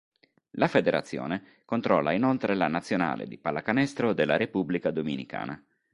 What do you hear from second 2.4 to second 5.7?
la nazionale di pallacanestro della Repubblica Dominicana.